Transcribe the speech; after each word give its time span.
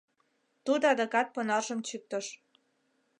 Тудо 0.65 0.85
адакат 0.93 1.27
понаржым 1.35 1.79
чӱктыш. 1.87 2.25